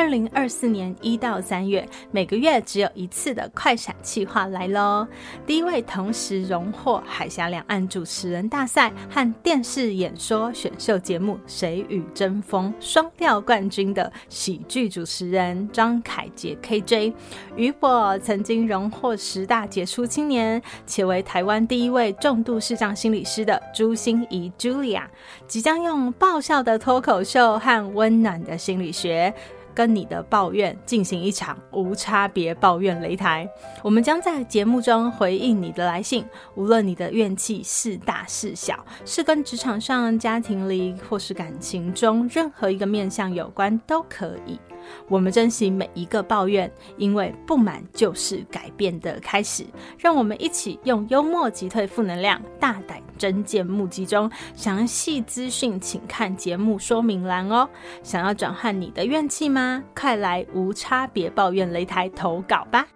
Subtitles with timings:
[0.00, 5.06] 二零二四年一到三月，每个月只有一次的快闪计划来喽！
[5.46, 17.12] 第一位同时荣获海峡两岸主持人大赛和电视演说选秀节目《谁与争锋》双料冠军的喜剧主持人张凯杰 KJ，
[17.54, 25.02] 雨果曾经荣获十大杰出青年，且为台湾第一位重度视障心理师的朱心怡 Julia，
[25.46, 29.34] 即将用爆笑的脱口秀和温暖的心理学。
[29.80, 33.48] 跟你的抱怨进行一场无差别抱怨擂台，
[33.82, 36.22] 我们将在节目中回应你的来信，
[36.54, 44.60] 无论你的怨气是大是小，是跟职场上、家庭里或是感情中任何一个面向有关都可以。
[45.08, 49.64] 我们珍惜每一个抱怨，因为不满就是改变的开始。
[49.98, 57.68] 让我们一起用幽默击退负能量，大胆真见目击中，详细资讯请看节目说明栏哦。
[58.02, 59.82] 想要转换你的怨气吗？
[59.94, 62.86] 快来无差别抱怨擂台投稿吧！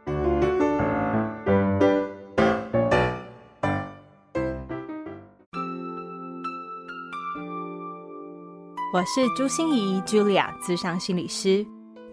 [8.93, 11.67] 我是朱心怡 Julia，咨商心理师。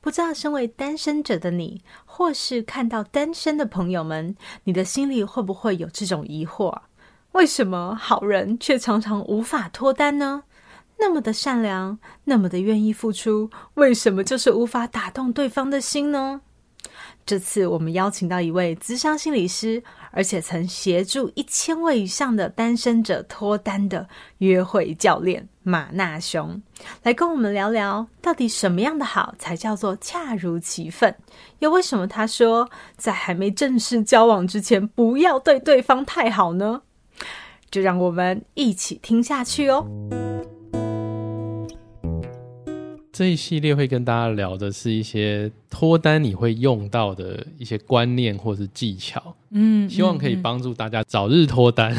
[0.00, 4.34] 不知道身为单身者的你，或是看到单身的朋友们，
[4.64, 6.74] 你的心里会不会有这种疑惑？
[7.32, 10.44] 为什么好人却常常无法脱单呢？
[10.98, 16.40] 那么的善良，那么的愿意付出，为什么就是无法打动对方的心呢？
[17.30, 24.08] 这次我们邀请到一位资商心理师，而且曾协助一千位以上的单身者脱单的
[24.38, 26.60] 约会教练马纳雄，
[27.04, 31.14] 来跟我们聊聊，到底什么样的好才叫做恰如其分？
[31.60, 36.82] 又为什么他说在还没正式交往之前，不要对对方太好呢？
[37.70, 39.86] 就让我们一起听下去哦。
[43.20, 51.94] 这一系列会跟大家聊的是一些脱单你会用到的一些观念或是技巧，嗯，希望可以帮助大家早日脱单。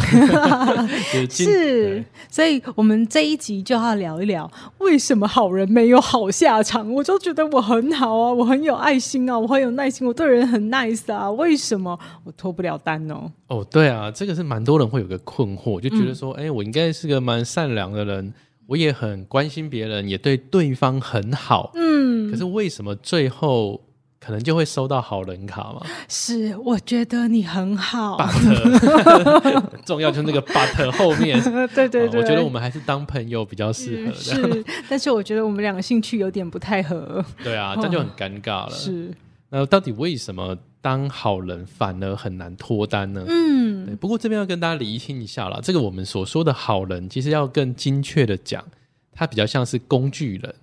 [1.30, 6.92] 是，所以我们这一集就要聊一聊，为什么好人没有好下场？
[6.92, 13.32] 我就觉得我很好啊，我很有爱心啊，我很有耐心，我对人很 nice 啊，为什么我脱不了单呢？
[13.46, 18.34] 哦，对啊，这个是蛮多人会有个困惑，就觉得说，哎、嗯，我应该是个蛮善良的人。
[18.68, 23.82] 我也很关心别人，也对对方很好，嗯，可是为什么最后
[24.20, 25.82] 可能就会收到好人卡嘛？
[26.08, 31.42] 是，我觉得你很好，but 重要就是那个 but 后面，
[31.76, 39.12] 对对对，我觉得我们还是当朋友比较适合的，是，但是我觉得我们两个兴趣有点不太合，对啊，这样就很尴尬了，是。
[39.50, 43.24] 那到底为什么当好人反而很难脱单呢？
[43.28, 43.96] 嗯，对。
[43.96, 48.64] 不过这边要跟大家厘清一下啦，这个我们所说的好人，其实要更精确的讲，
[49.12, 50.56] 他比较像是工具人。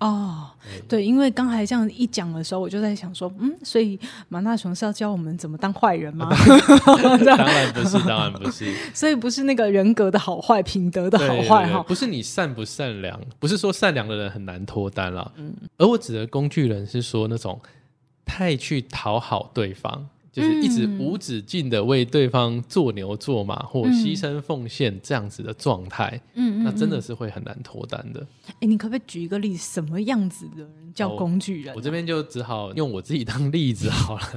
[0.00, 0.48] 哦，
[0.88, 6.26] 对，因为刚才这样一讲的时候，我就在想说，嗯，所以马纳雄是要教我们怎么当坏人吗？
[7.24, 8.74] 当然不是，当然不是。
[8.94, 15.30] 所以不是那个人格的好坏、品德的好坏哈，不是你善不善良，不是说善良的人很难脱单啦。
[15.36, 17.60] 嗯，而我指的工具人是说那种。
[18.30, 28.24] 太去讨好对方，就是一直无止境的为对方做牛做马或牺牲奉献这样子的状态，嗯，那真的是会很难脱单的。
[28.46, 31.70] 哎、欸，你可不可以举一个例子，什么样子的人叫工具人？
[31.70, 31.76] 啊哦？
[31.78, 34.32] 我这边就只好用我自己当例子好了，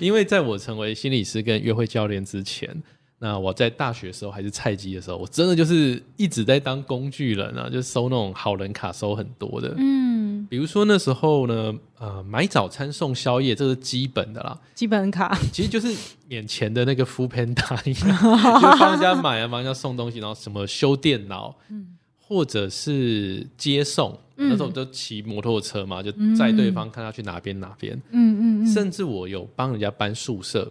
[0.00, 2.82] 因为在我成为心理师跟约会教练之前。
[3.18, 9.74] 那我在大学的时候还是菜鸡的时候，我真的就是一直在当工具人啊，就收那种好人卡，收很多的。
[9.78, 15.96] 嗯，比如说那时候呢，呃，买早餐送宵夜，这是基本的啦，基本卡，其实就是
[16.28, 18.18] 眼前的那个 foodpanda 一样，
[18.60, 30.70] 就帮人家买啊，帮人家送东西，然后什么修电脑，嗯，或者是接送，嗯、那时候都骑摩托车嘛，就载对方看他去哪边哪边，嗯嗯，嗯，甚至我有帮人家搬宿舍。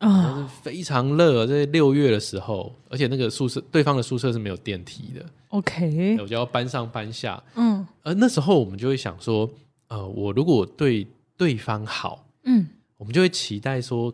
[0.00, 5.24] 啊，是非常热，在六月的时候，而且那个宿舍对方的宿舍是没有电梯的。
[5.48, 7.42] OK，我就要搬上搬下。
[7.54, 9.48] 嗯，而那时候我们就会想说，
[9.88, 11.06] 呃，我如果对
[11.36, 12.66] 对方好，嗯，
[12.96, 14.12] 我们就会期待说，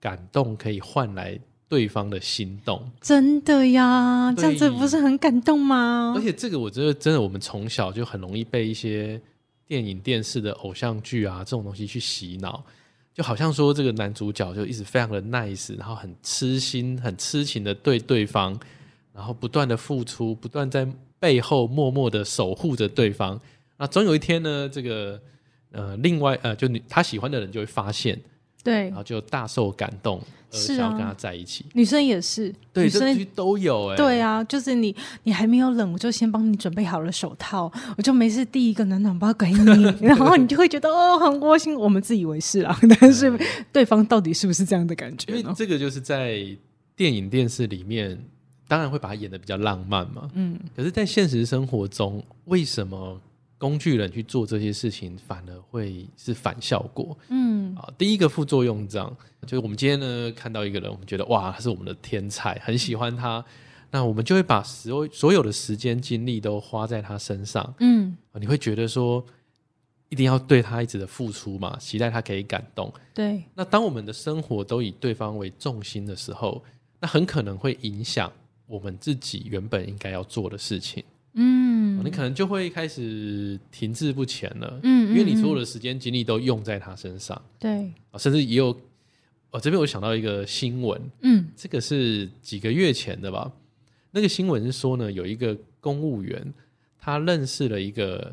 [0.00, 1.38] 感动可以换来
[1.68, 2.82] 对方的心动。
[3.00, 6.12] 真的呀，这样子不是很感动吗？
[6.16, 9.20] 而且这个我觉得真的，我们从小就很容易被一些
[9.66, 12.62] 电影、电视的偶像剧啊这种东西去洗脑，
[13.14, 18.58] 就好像说这个男主角就一直非常的 nice，然后很痴心、很痴情的对对方，
[19.14, 20.86] 然后不断的付出，不断在
[21.20, 23.40] 背后默默的守护着对方。
[23.76, 25.20] 那总有一天呢，这个
[25.70, 28.20] 呃，另外呃，就你他喜欢的人就会发现。
[28.64, 30.20] 对，然后就大受感动，
[30.54, 31.64] 而想要跟他在一起。
[31.64, 33.96] 啊、女生也是，对，女生都有哎、欸。
[33.96, 41.74] 对啊，就是你，你还没有冷，我就先帮你准备好了手套，我就没事递一个暖暖包给你， 然后你就会觉得哦，很窝心。
[41.74, 43.36] 我们自以为是啊， 但是
[43.72, 45.36] 对方到底是不是这样的感觉？
[45.36, 46.44] 因为这个就是在
[46.94, 48.18] 电影、电视里面，
[48.68, 50.30] 当然会把它演的比较浪漫嘛。
[50.34, 53.20] 嗯，可是，在现实生活中，为什么？
[53.58, 57.16] 工具人去做这些事情，反而会是反效果。
[57.28, 59.16] 嗯，啊，第一个副作用这样，
[59.46, 63.44] 就是我们今天呢看到一个人，我们觉得哇，他是我们的天才，很喜欢他，
[63.90, 67.74] 那我们就会把所有所有的时间精力都花在他身上。
[67.78, 69.24] 嗯，你会觉得说，
[70.08, 72.92] 一定要对他一直的付出嘛，期待他可以感动。
[73.14, 76.62] 对，那当我们的生活都以对方为重心的时候，
[77.00, 78.30] 那很可能会影响
[78.66, 81.02] 我们自己原本应该要做的事情。
[81.36, 84.78] 嗯，你可能就会开始停滞不前了。
[84.84, 87.40] 嗯，因为你所有的时间精力都用在他身上。
[87.58, 88.68] 对，甚至也有，
[89.50, 91.00] 哦，这边我想到一个新闻。
[91.22, 93.50] 嗯，这个是几个月前的吧？
[94.12, 96.54] 那个新闻是说呢，有一个公务员，
[97.00, 98.32] 他认识了一个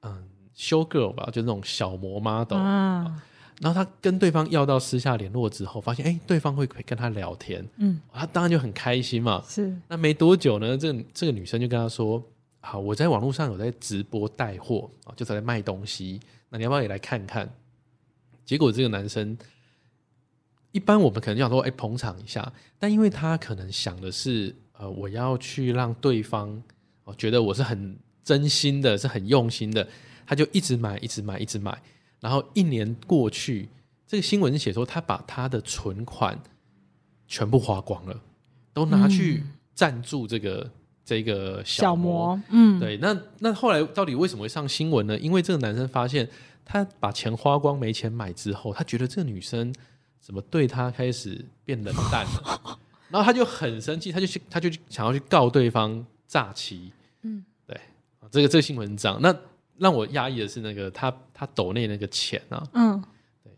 [0.00, 0.24] 嗯
[0.56, 3.22] ，show girl 吧，就那种小模 model 啊。
[3.60, 7.62] 然后他跟对方要到私下联络之后，发现哎，对方会跟他聊天。
[7.76, 9.44] 嗯，他当然就很开心嘛。
[9.46, 9.76] 是。
[9.86, 12.24] 那没多久呢，这个这个女生就跟他说。
[12.60, 16.20] 好，我在网络上有在直播带货啊，就在卖东西。
[16.50, 17.48] 那你要不要也来看看？
[18.44, 19.38] 结果这个男生，
[20.72, 22.52] 一般我们可能想说，哎，捧场一下。
[22.78, 26.62] 但因为他可能想的是，呃，我要去让对方
[27.04, 29.86] 哦觉得我是很真心的，是很用心的，
[30.26, 31.80] 他就一直买，一直买，一直买。
[32.20, 33.68] 然后一年过去，
[34.06, 36.38] 这个新闻写说，他把他的存款
[37.28, 38.20] 全部花光了，
[38.72, 39.44] 都拿去
[39.74, 40.70] 赞助这个。
[41.08, 45.18] 嗯这个小魔，嗯，对，那那后来到底为什么会上新闻呢？
[45.18, 46.28] 因为这个男生发现
[46.66, 49.74] 他把钱花光没钱买之后，他觉得这个女生
[50.20, 52.78] 怎么对他开始变冷淡了，
[53.08, 57.80] 然后他就很生气，他就去他就想要去告对方诈欺，嗯，对，
[58.30, 59.34] 这个这个新闻这样，那
[59.78, 63.02] 让我压抑的是那个他他抖内那个钱啊，嗯，
[63.42, 63.50] 对，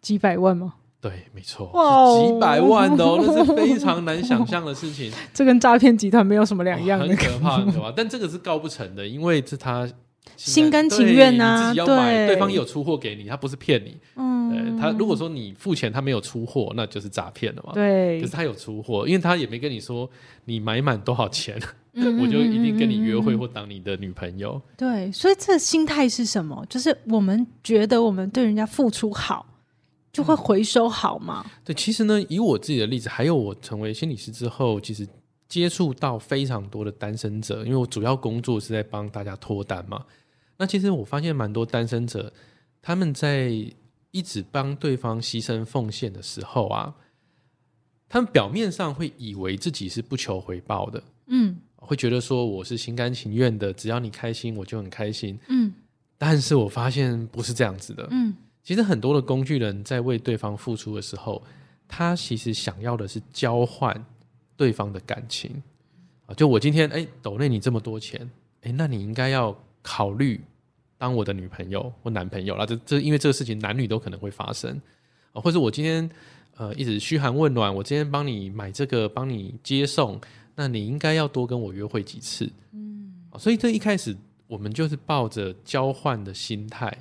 [0.00, 0.74] 几百万吗？
[1.00, 5.12] 对，没错，哇几百万的哦，那是非常难想象的事情。
[5.32, 7.92] 这跟诈骗集团没有什么两样，很可怕，很可怕。
[7.92, 9.88] 但这个是告不成的，因为是他
[10.36, 13.96] 心甘情愿呐，对，对，对方有出货给你，他不是骗你。
[14.16, 17.72] 嗯，他如果说你付钱，他没有出货，那就是诈骗了嘛。
[17.72, 20.08] 对，可是他有出货，因为他也没跟你说
[20.46, 21.56] 你买满多少钱，
[21.94, 24.60] 我就一定跟你约会或当你的女朋友。
[24.76, 26.64] 对，所以这心态是什么？
[26.68, 29.46] 就是我们觉得我们对人家付出好。
[30.16, 31.44] 就会回收好吗？
[31.62, 35.06] 对，其实呢，以我自己的例子，还有我成为心理师之后，其实
[35.46, 40.02] 接触到非常多的单身者，因为我主要工作是在帮大家脱单嘛。
[40.56, 42.32] 那其实我发现蛮多单身者，
[42.80, 43.52] 他们在
[44.10, 46.94] 一直帮对方牺牲奉献的时候啊，
[48.08, 55.74] 他们表面上会以为自己是不求回报的，嗯，会觉得说我是心甘情愿的，只要你开心，我就很开心，嗯。
[56.16, 58.34] 但是我发现不是这样子的，嗯。
[58.66, 61.40] 其实很多的工具人在为对方付出的时候，
[61.86, 64.04] 他其实想要的是交换
[64.56, 65.62] 对方的感情
[66.26, 66.34] 啊。
[66.34, 68.28] 就我今天哎，抖内你这么多钱，
[68.62, 70.40] 哎，那你应该要考虑
[70.98, 72.66] 当我的女朋友或男朋友啦。
[72.66, 74.82] 这这因为这个事情男女都可能会发生
[75.32, 75.40] 啊。
[75.40, 76.10] 或者我今天
[76.56, 80.20] 呃一直嘘寒问暖，我今天帮你买这个，帮你接送，
[80.56, 82.50] 那你应该要多跟我约会几次。
[82.72, 84.16] 嗯，所以这一开始
[84.48, 86.92] 我们就是抱着交换的心态。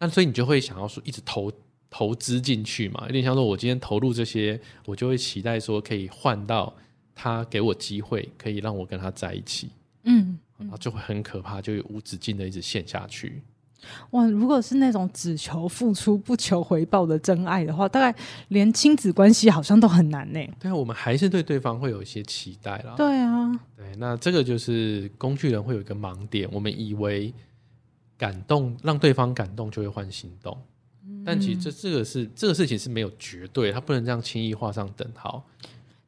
[0.00, 1.50] 那所以你就会想要说一直投
[1.90, 6.72] 投资进去嘛，有点像说我今天投入这些，我就会期待说可以换到
[7.14, 9.70] 他给我机会，可以让我跟他在一起，
[10.04, 13.42] 嗯，然后就会很可怕，就会无止境的一直陷下去。
[14.10, 18.16] 哇，如果是那种只求付出不求回报的真爱的话，大概
[18.48, 20.40] 连亲子关系好像都很难呢。
[20.60, 22.94] 对啊，我们还是对对方会有一些期待啦。
[22.96, 27.32] 对啊，对，那这个就是工具人会有一个盲点，我们以为。
[28.18, 30.58] 感动，让对方感动就会换心动，
[31.06, 35.48] 嗯、但其实这这个是这个事情是没有绝对，他不能这样轻易画上等号。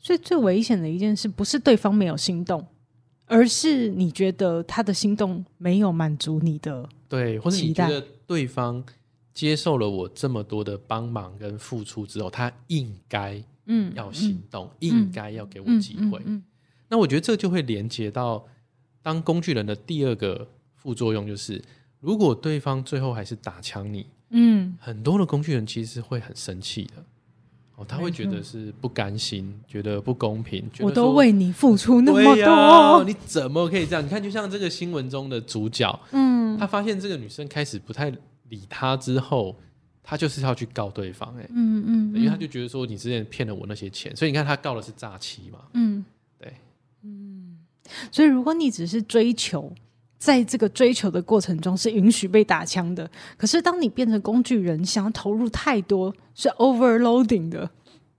[0.01, 2.67] 所以最危险的一件事不是对方没有心动，
[3.27, 8.85] 而是你觉得他的心动没有满足你的对，或者你觉得对方
[9.33, 16.21] 接受了我这么多的帮忙跟付出之后，他应该嗯要行动，嗯、应该要给我机会。
[16.25, 16.43] 嗯、
[16.89, 18.45] 那我觉得这就会连接到
[19.01, 21.63] 当工具人的第二个副作用就是。
[22.01, 27.05] 如果对方最后还是打枪你，嗯，很多的工具人其实会很生气的。
[27.77, 30.69] 哦，他会觉得是不甘心，觉得不公平。
[30.81, 34.05] 我都为你付出那么多，啊，你怎么可以这样？
[34.05, 38.11] 你看，就像这个新闻中的主角，嗯，他发现这个女生开始不太
[38.49, 39.57] 理他之后，
[40.03, 46.05] 他就是要去告对方，欸，哎，嗯嗯，因为他就觉得说你之前骗了我那些钱，所以你看他告的是诈欺嘛，嗯，
[46.39, 46.55] 对，
[47.03, 47.59] 嗯，
[48.13, 49.75] 所以如果你只是追求。
[50.21, 57.71] 在这个追求的过程中是允许被打枪的，可是当你变成工具人，想要投入太多，是 overloading 的，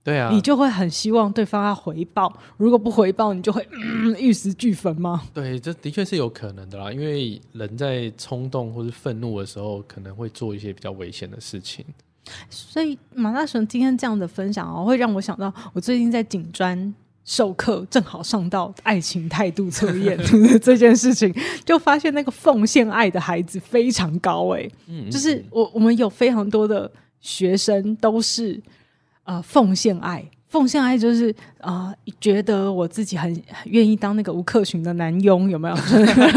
[0.02, 5.22] 对啊，你就会很希望对方要回报，如果不回报，你就会、嗯、玉石俱焚吗？
[5.32, 11.84] 对，这的确是有可能的啦，因为人在冲动或是愤怒的时候，可能会做一些比较危险的事情。
[12.50, 16.92] 所以马大神今天这样的分享哦，会让我想到我最近在警专。
[17.24, 20.18] 授课正好上到爱情态度测验
[20.60, 28.60] 这件事情，就发现那个奉献爱的孩子非常高哎、欸，嗯，就是我我们有非常多的学生都是
[29.24, 30.24] 呃奉献爱。
[30.52, 35.74] 奉献爱就是啊、呃，觉得我自己很愿意当那个吴克群的男佣，有没有？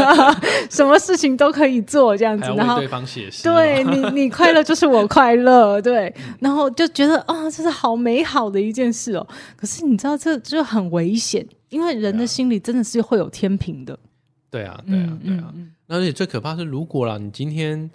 [0.72, 9.28] 什么事情都可以做这样子，然后对方写诗，对你，你快乐就是我快乐， 对，然后就觉得啊、哦，这是好美好的一件事哦。
[9.58, 14.00] 可是你知道，这就很危险，因为人的心里真的是会有天平的。
[14.50, 15.54] 对啊，对啊，对啊。
[15.88, 17.92] 那而且最可怕是，如果啦，你今天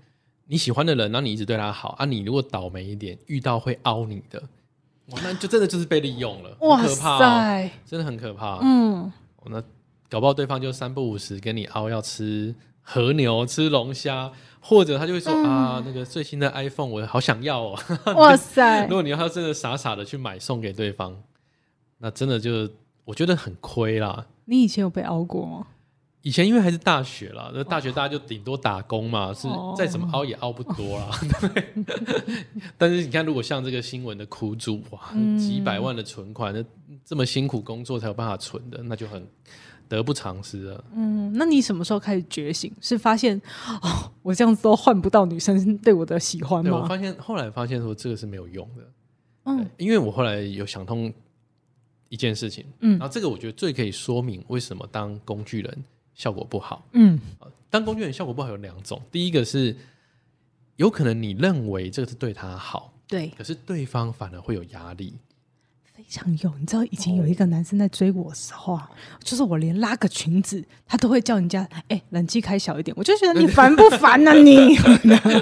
[0.49, 4.43] 你喜欢的人，那你一直对他好啊，你如果倒霉一点，遇到会凹你的。
[5.12, 7.19] 哇，那就真的就是被利用了，哇可怕、
[7.85, 8.59] 真的很可怕。
[8.62, 9.11] 嗯，
[9.47, 9.62] 那
[10.09, 17.79] 搞不好对方就三不五时跟你凹要吃和牛、吃龙虾，或者他就会说、嗯、啊，那个最新的 iPhone 我好想要哦。
[18.17, 18.87] 哇塞！
[18.87, 21.23] 如果你要他真的傻傻的去买送给对方，
[21.99, 22.71] 那真的就
[23.05, 24.26] 我觉得很亏啦。
[24.47, 25.67] 你以前有被熬过吗？
[26.23, 31.11] 以前因为还是大学啦，那大学大家就顶多打工嘛，是再怎么熬也熬不多啦。
[31.55, 31.75] 对，
[32.77, 36.62] 但是你看，如果像这个新闻的苦主哇，几百万的存款，那
[37.05, 39.27] 这么辛苦工作才有办法存的，那就很
[39.89, 40.85] 得不偿失了。
[40.95, 42.71] 嗯，那你什么时候开始觉醒？
[42.83, 43.41] 是发现
[43.81, 46.71] 哦，我这样子都换不到女生对我的喜欢吗？
[46.71, 48.83] 对，我发现后来发现说这个是没有用的。
[49.45, 51.11] 嗯，因为我后来有想通
[52.11, 55.85] 一件事情，嗯，然后这个我觉得最可以说明为什么当工具人。
[56.14, 56.87] 效果不好。
[56.93, 57.19] 嗯，
[57.69, 59.76] 当工具人效果不好有两种，第一个是
[60.76, 65.14] 有可能你认为这个是对他好，对，可是对方反而会有压力。
[65.93, 72.93] 非常有，你知道以前有一个男生在追我的时候啊，哦、就是我连拉个裙子，他都会叫人家哎、欸，冷气开小一点。
[72.97, 74.35] 我就觉得你烦不烦呢、 啊？
[74.35, 74.75] 你，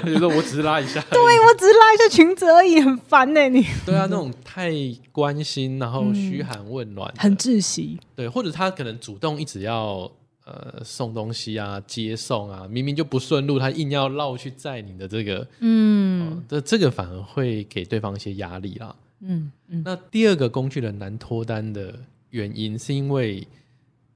[0.03, 3.49] 比如说我只是拉一下， 对，我只是拉一下裙子而已，很烦呢、欸。
[3.49, 4.69] 你对啊，那种太
[5.13, 7.97] 关心，然后嘘寒问暖、嗯，很窒息。
[8.13, 10.11] 对，或者他可能主动一直要。
[10.49, 18.95] 呃，送东西啊，接送啊，明明就不顺路，他硬要绕去载你的这个，嗯，这、呃、这个反而会给对方一些压力啦。
[19.19, 19.83] 嗯嗯。
[19.85, 21.99] 那第二个工具人难脱单的
[22.31, 23.47] 原因，是因为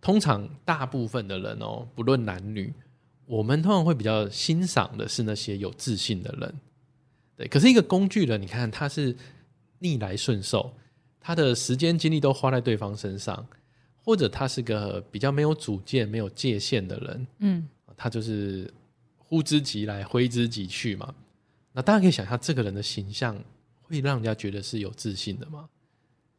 [0.02, 2.74] 通常大部分的人哦，不论男女，
[3.28, 6.56] 我们通常会比较欣赏的是那些有自信的人。
[7.38, 9.16] 对，可是一个工具人，你看他是
[9.80, 10.74] 逆来顺受，
[11.20, 13.46] 他的时间精力都花在对方身上。
[14.04, 18.72] 或者他是个比较没有主见、没有界限的人，嗯，他就是
[19.18, 21.14] 呼之即来、挥之即去嘛。
[21.72, 23.36] 那大家可以想象，这个人的形象
[23.82, 25.70] 会让人家觉得是有自信的吗？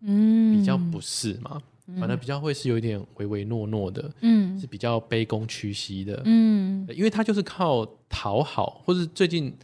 [0.00, 1.60] 嗯，比较不是嘛，
[1.98, 9.56] 反正比较会是有一点唯唯诺诺的，嗯，是比较卑躬屈膝的，嗯，因为他就是靠讨好，或是最近。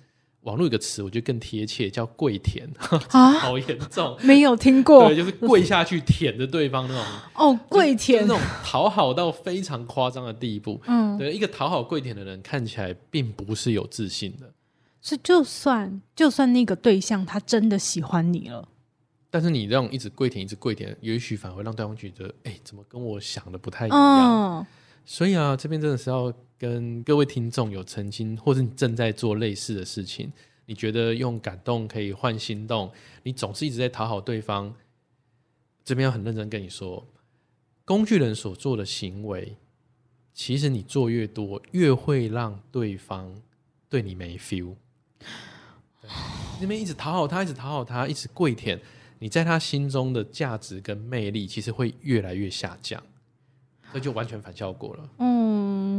[0.42, 2.66] 网络有个词，我觉得更贴切，叫跪舔。
[3.10, 7.04] 啊， 好严重，没有听过，对，就是跪下去舔着对方那种，
[7.34, 8.22] 哦， 跪舔。
[8.26, 14.50] 那种讨好到非常夸张的地步，嗯，对，一个讨好跪舔的人看起来并不是有自信的，
[15.02, 18.66] 是就算就算那个对象他真的喜欢你了，
[19.30, 23.98] 但是你这样一直跪舔，一直跪舔，也许反而会让对方觉得，哎，怎么跟我想的不太一样？
[24.60, 24.66] 嗯，
[25.04, 26.32] 所以啊，这边真的是要。
[26.60, 30.30] 跟各位听众有曾经，或是你正在做类似的事情，
[30.66, 34.70] 你觉得用感动可以换心动，你总是一直在讨好对方，
[35.82, 37.06] 这边要很认真跟你说，
[37.86, 39.56] 工具人所做的行为，
[40.34, 43.40] 其实你做越多，越会让对方
[43.88, 44.74] 对你没 feel。
[46.60, 48.78] 那边一直讨好他，一直讨好他，一直跪舔，
[49.18, 53.02] 你在他心中的价值跟魅力，其实会越来越下降。
[53.92, 55.10] 那就完全反效果了。
[55.18, 55.39] 嗯，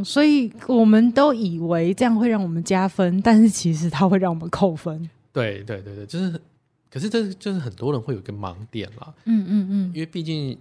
[0.04, 5.10] 所以我们都以为这样会让我们加分，但是其实它会让我们扣分。
[5.34, 6.42] 对对对对，就是，
[6.90, 9.14] 可是这就是很多人会有一个盲点啦。
[9.26, 10.58] 嗯嗯嗯，因为毕竟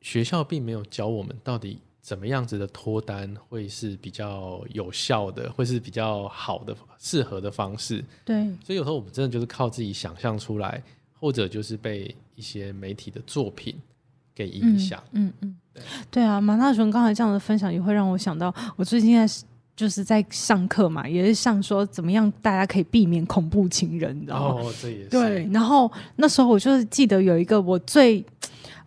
[0.00, 8.04] 学校并没有教我们到底怎么样子的脱单会是比较有效的，会是比较好的、适合的方式。
[8.24, 10.82] 对，所以有时候我们真的就是靠自己想象出来，
[11.18, 13.76] 或者就是被一些媒体的作品
[14.34, 15.02] 给影响。
[15.12, 19.26] 嗯嗯，嗯，对，对啊，马大雄刚才这样的分享也会让我想到，我最近在
[19.74, 24.62] 就是在上课嘛，也是上说怎么样大家可以避免恐怖情人，你知道吗？
[24.62, 25.08] 哦，这也是。
[25.08, 28.24] 对，然后那时候我就是记得有一个我最，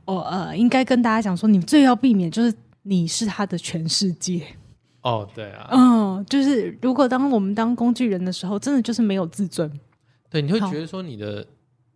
[0.06, 2.54] 我呃应该跟大家讲说，你最要避免就是。
[2.88, 4.44] 你是他的全世界
[5.02, 9.68] 哦，对啊，嗯，就是如果当我们当工具人的时候，真的就是没有自尊。
[10.30, 11.44] 对，你会觉得说你的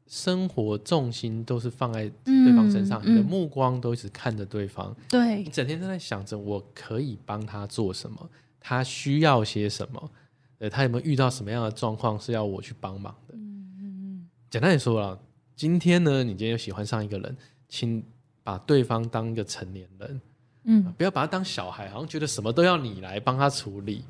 [0.10, 10.12] 生活重心都是放在对方身上，嗯、你的目光都一直看着对方，对，你整天都在想着我可以帮他做什么，他需要些什么，
[10.58, 13.36] 呃，他有没有遇到什么样的状况是要我去帮忙的？
[13.36, 14.30] 嗯嗯嗯。
[14.50, 15.20] 简单点说啊，
[15.56, 17.38] 今天呢，你今天又喜欢上一个人，
[17.68, 18.04] 请
[18.44, 20.22] 把对方当一个成年人。
[20.64, 24.04] 嗯，不要把他当小孩，好像觉得什么都要你来帮他处理。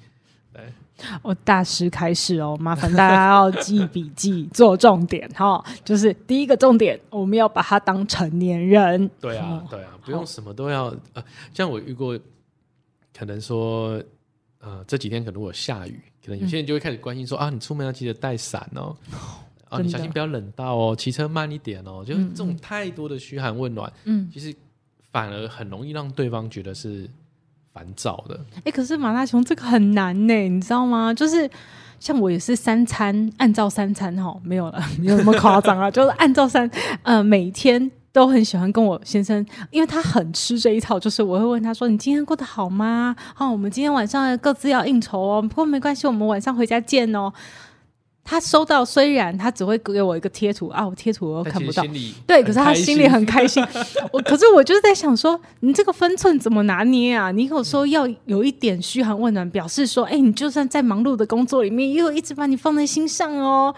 [0.51, 0.73] 对，
[1.21, 5.63] 我大师开始哦，麻烦大家要记笔记，做重点哈。
[5.83, 9.09] 就是第一个重点，我们要把他当成年人。
[9.19, 10.93] 对啊，对啊，不用什么都要。
[11.13, 12.17] 呃，像我遇过，
[13.17, 14.01] 可能说，
[14.59, 18.95] 呃，这几天可能有下雨，可能有些人就会开始关心说、嗯、啊，你出门要记得带伞哦，
[19.69, 24.55] 啊，你小心不要冷到哦，骑车慢一点哦，就是这种太多的嘘寒问暖，嗯，其实。
[25.11, 27.09] 反而很容易让对方觉得是
[27.73, 28.39] 烦躁的。
[28.63, 31.13] 哎、可是马大雄这个很难呢，你知道吗？
[31.13, 31.49] 就是
[31.99, 36.69] 像我也是三餐按照三餐哈，没有了， 没有那么夸张啊， 就是按照三
[37.03, 43.15] 呃，每天都很喜欢跟我先生，因为他很吃这一套，就是我会问他说：“你今天过得好吗？
[43.35, 47.31] 好，我们今天晚上各自要应酬哦，不过没关系，我们晚上回家见哦。”
[48.29, 51.83] 他收到，虽然他只会给我一个贴图啊，我贴图我又看不到。
[52.27, 53.65] 对，可是他心里很开心。
[54.13, 57.31] 我可是我就是在想说，你这个分寸怎么拿捏啊？
[57.31, 63.73] 你有说要有一点嘘寒问暖，表示说，哎、欸，你就算在忙碌的工作里面，也有一直把你放在心上哦，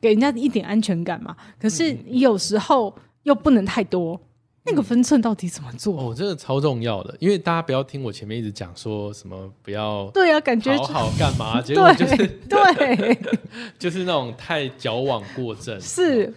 [0.00, 1.36] 给人家一点安全感嘛。
[1.60, 4.18] 可是有时候又不能太多。
[4.64, 6.00] 那个分寸到底怎么做？
[6.00, 13.38] 哦，这个超重要的，因为大家不要听我前面一直讲说什么不要对啊，感觉好好干嘛， 结果就是对， 对
[13.78, 15.80] 就是那种太矫枉过正。
[15.80, 16.32] 是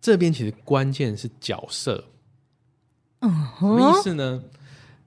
[0.00, 2.04] 这边其实关键是角色，
[3.20, 4.42] 嗯，什么意思呢？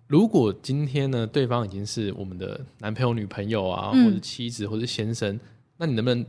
[0.07, 5.39] 如果今天呢，对方已经是我们的男朋友、女朋友啊，嗯、或者妻子或者先生，
[5.77, 6.25] 那你能不能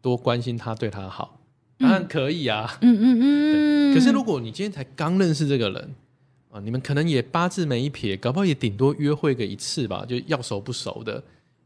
[0.00, 1.38] 多关心他，对他好？
[1.78, 3.20] 当然可以啊，嗯嗯
[3.92, 5.94] 嗯，可是如果你今天才刚认识这个人
[6.50, 11.22] 啊，你们可能也八字没一撇，搞不好也顶多约会个一次吧，就要熟不熟的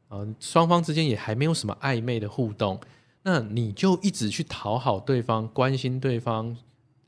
[0.09, 2.81] 啊，双方之间也还没有什么暧昧的互动，
[3.23, 6.57] 那你就一直去讨好对方，关心对方，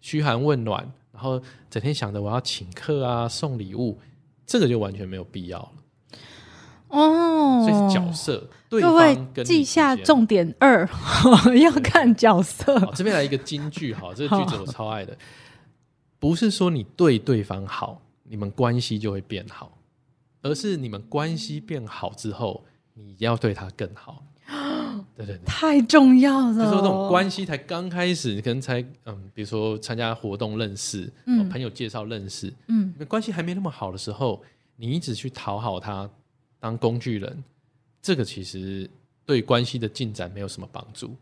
[0.01, 3.99] 嘘寒问暖，然后整天想着我要请客啊，送礼物，
[4.47, 5.73] 这个就完全没有必要了。
[6.93, 8.81] 哦，所以是角色对。
[8.81, 10.89] 各位记下重点二，
[11.59, 12.79] 要看角色。
[12.79, 15.17] 好，这边来一个金句，哈，这个句子我超爱的，
[16.21, 19.73] 不是说你对对方好，你们关系就会变好，
[20.43, 22.63] 而是你们关系变好之后，
[22.95, 24.23] 你要对他更好。
[25.17, 26.55] 对对对，太重要了。
[26.55, 34.43] 就是说这种关系才刚开始，你可能才嗯，比如说参加活动认识，嗯，朋友介绍认识，嗯，关系还没那么好的时候，
[34.77, 36.09] 你一直去讨好他，
[36.63, 37.43] 当工具人。
[38.01, 38.89] 这个其实
[39.27, 41.17] 对关系的进展没有什么帮助，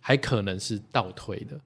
[0.00, 1.60] 还可能是倒退的。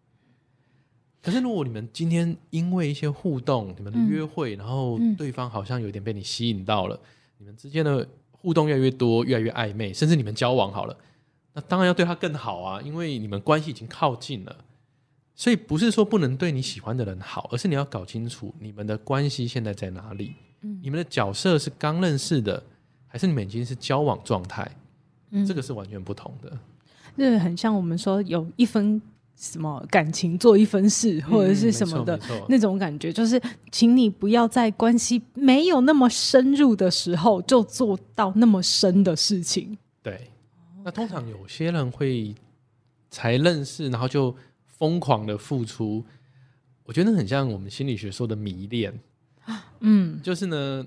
[1.23, 6.99] 可是如果你们今天因为一些互动，你们的约会，然后对方好像有点被你吸引到了，
[7.38, 10.97] 你们之间的互动越来越多，越来越暧昧，甚至你们交往好了，
[11.53, 14.64] 那当然要对他更好啊，因为你们关系已经靠近了。
[15.35, 20.37] 所以不是说不能对你喜欢的人好，而是你要搞清楚你们的关系现在在哪里，
[20.83, 22.62] 你们的角色是刚认识的。
[23.12, 24.70] 还是你们已经是交往状态，
[25.31, 26.57] 嗯，这个是完全不同的。
[27.16, 29.03] 这个很像我们说有一分
[29.37, 32.18] 什么感情做一分事，或者是什么的
[32.49, 33.42] 那种感觉，就是
[33.73, 39.77] 请你不要在关系没有那么深入的时候就做到那么深的事情。
[40.03, 40.31] 对，
[40.85, 42.33] 那通常有些人会
[43.11, 44.33] 才认识，然后就
[44.66, 46.05] 疯狂的付出。
[46.85, 48.96] 我觉得很像我们心理学说的迷恋，
[49.81, 50.87] 嗯，就是呢。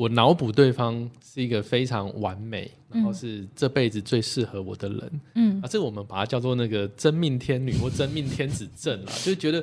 [0.00, 9.62] 我脑补对方是一个非常完美，然后是这辈子最适合我的人，嗯，啊，这个我们把它叫做那个真命天女或真命天子症啊， 就是觉得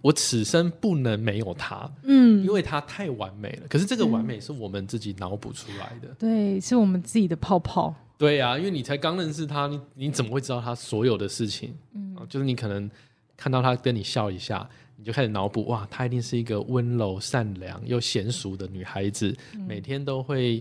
[0.00, 3.68] 我此生不能没有他，嗯，因为他太完美了。
[3.68, 7.94] 可是这个完美是我们自己脑补出来的，对，是我们自己的泡泡。
[8.16, 11.74] 对啊，因为你才刚认识他，你你怎么会知道他所有的事情？
[11.92, 12.90] 嗯，就是你可能
[13.36, 14.66] 看到他跟你笑一下，
[15.00, 20.60] 你就开始脑补，哇，她一定是一个温柔善良又娴熟的女孩子，嗯、每天都会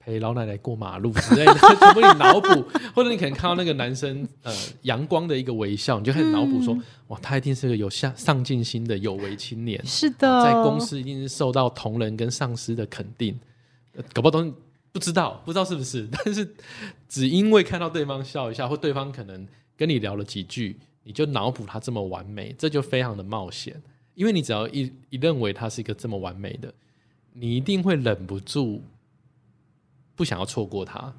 [0.00, 13.38] 陪老奶奶过马路之类的， 全部你脑补，或者你可能看到那个男生呃阳光的一个微笑，你就开始脑补说，嗯、哇，他一定是个有上上进心的有为青年，是的，在公司一定是受到同仁跟上司的肯定，
[14.14, 14.54] 搞不好都
[14.90, 16.54] 不知道，不知道是不是， 但是
[17.10, 20.78] 只因为看到对方笑一下，或对方可能跟你聊了几句。
[21.08, 23.80] 你就脑补他这么完美，这就非常的冒险，
[24.16, 26.74] 因为你只要一一认为他是一个这么完美的，
[27.32, 28.82] 你一定会忍不住
[30.16, 31.14] 不想要错过他，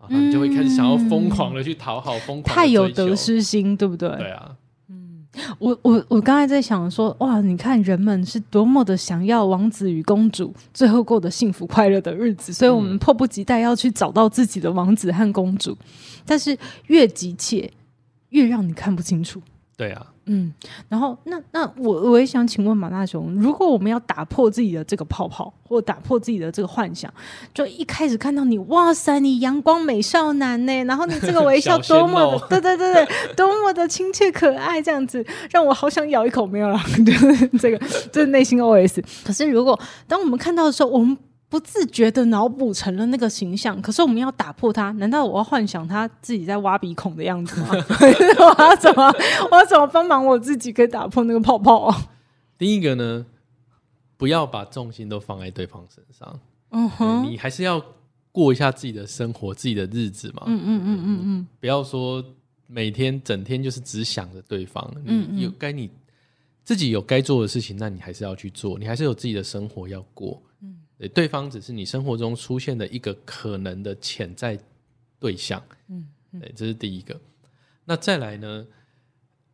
[0.00, 4.08] 然后你就会开始想要疯狂的去讨好，疯狂太有得失心，对不对？
[4.16, 4.56] 对啊，
[4.88, 5.24] 嗯，
[5.60, 15.78] 我我我刚才在想说，哇，你看人们是多么的想要王子与公主最后过得幸福快乐的日子，所以我们迫不及待要去找到自己的王子和公主，
[16.26, 17.70] 但是越急切。
[18.30, 19.40] 越让你看不清楚。
[19.76, 20.52] 对啊，嗯，
[20.90, 27.10] 然后那那我我也想请问马大雄，如果我们要打破自己的这个泡泡，或打破自己的这个幻想，
[27.54, 37.78] 就一开始看到你，哇塞，你阳光美少男呢，然后你这个微笑多么的，对对对对，多么的亲切可爱，这样子让我好想咬一口，没有啦， 就是这个，
[38.12, 39.02] 这是内心 OS。
[39.24, 41.16] 可是如果当我们看到的时候，我们
[41.50, 47.68] 不自觉的脑补成了那个形象，可是我们要打破它，难道我要幻想他自己在挖鼻孔的样子吗？
[47.74, 49.12] 我要怎么，
[49.50, 52.08] 我要怎么帮忙我自己可以打破那个泡泡啊？
[52.56, 53.26] 第一个呢，
[54.16, 57.84] 不要把重心都放在对方身上，嗯哼，你还是要
[58.30, 62.24] 过一下自己的生活，自己的日子嘛，嗯嗯嗯嗯嗯，不要说
[62.68, 65.90] 每天整天就是只想着对方，嗯，嗯，有该你
[66.62, 70.76] 自己有该做的事情，那你还是要去做，你还是有自己的生活要过，嗯。
[71.08, 74.58] 对方只是你生活中出现的一个可能的潜在
[75.18, 76.06] 对象，嗯，
[76.38, 77.18] 对，这是第一个。
[77.84, 78.66] 那再来呢？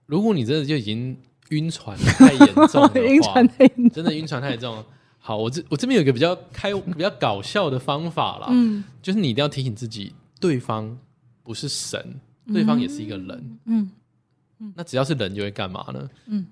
[0.07, 1.17] 如果你真的就已经
[1.51, 4.85] 晕船太严重的话， 晕船太严重，真的晕船太重。
[5.19, 10.97] 好，我这我这边有一个比较开、比较搞笑的方法啦，嗯，就是你一定要提醒自己，对方
[11.43, 12.21] 不是神，
[12.53, 13.91] 对方也是一个人，嗯，
[14.59, 16.11] 嗯，那只要是人就会干嘛呢？
[16.27, 16.47] 嗯。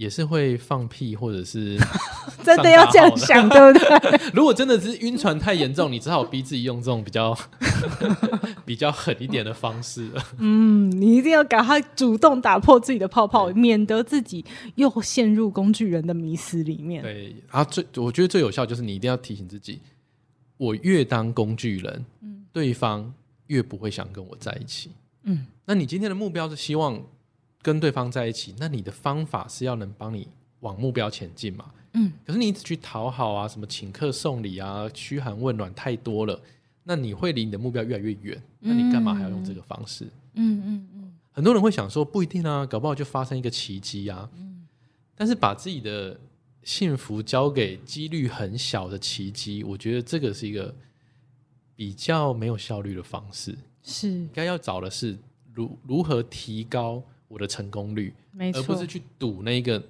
[0.00, 1.76] 也是会放屁，或者是
[2.42, 4.20] 真的要这样想，对不对？
[4.32, 7.36] 如果真的是晕船太严重，你只好逼自己用这种比较
[8.64, 10.10] 比较狠一点的方式。
[10.38, 14.42] 嗯，你一定要赶快主动打破自己的泡泡，免得自己
[14.76, 17.02] 又陷入工具人的迷思里面。
[17.02, 19.82] 对，然后最我觉得最有效就是你一定要提醒自己，
[20.56, 23.12] 我越当工具人，嗯，对方
[23.48, 24.92] 越不会想跟我在一起。
[25.24, 26.98] 嗯，那你今天的目标是希望
[27.62, 30.26] 跟对方在一起，那你的方法是要能帮你
[30.60, 31.72] 往目标前进嘛？
[31.92, 36.40] 嗯，可是你一直去讨好啊，什么请客送礼啊，嘘寒问暖太多了，
[36.84, 38.40] 那你会离你的目标越来越远。
[38.60, 40.04] 那你干嘛还要用这个方式？
[40.34, 41.12] 嗯嗯嗯。
[41.32, 44.30] 很多人会想说，不一定啊，搞不好就发生一个奇迹啊。
[44.36, 44.66] 嗯。
[45.14, 46.18] 但是把自己的
[46.62, 50.74] 幸福交给几率很小的奇迹，我觉得这个是一个
[51.74, 53.58] 比较没有效率的方式。
[53.82, 55.18] 是，应该要找的是
[55.52, 57.02] 如如何提高。
[57.30, 59.80] 我的成功率，没错，而不是去赌那个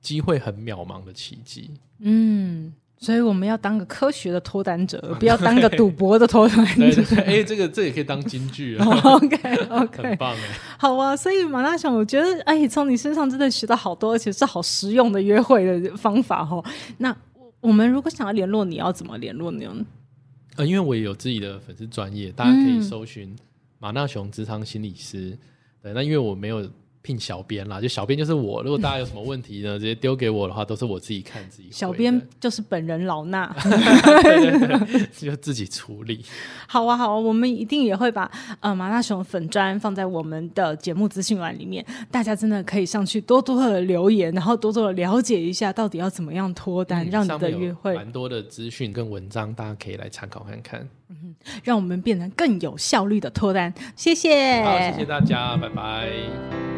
[0.00, 1.72] 机会很渺茫的奇迹。
[1.98, 7.02] 嗯，所以我们要当个科学的脱单者，不要当个赌博的脱单者。
[7.16, 8.86] 哎、欸，这个这也可以当金句啊。
[9.02, 10.58] OK OK，很棒哎。
[10.78, 16.64] 好啊，所以马大雄，我觉得哎，从你身上真的学到好多，而且是好实用的约会的方法哦。
[16.98, 17.14] 那
[17.60, 19.84] 我们如果想要联络你，要怎么联络你呢？
[20.54, 23.36] 呃，因为我也有自己的粉丝专业，大家可以搜寻
[23.80, 25.36] 马纳雄职场心理师。
[25.82, 26.68] 对，那因为我没有
[27.08, 28.62] 聘小编啦，就小编就是我。
[28.62, 31.70] 如果大家有什么问题呢， 直接丢给我的话，都是我自己看自己。
[31.72, 33.48] 小编就是本人老衲，
[35.16, 36.22] 就自己处理。
[36.68, 50.86] 好啊，好啊，我们一定也会把呃麻辣熊粉砖放在我们的节目资讯栏里面，大家真的可以上去多多的留言，然后多多的了解一下到底要怎么样脱单，嗯、让你的约会蛮多的资讯跟文章，大家可以来参考看看。
[51.10, 53.72] 嗯，让我们变成更有效率的脱单。
[53.96, 56.77] 谢谢，好，谢谢大家，拜拜。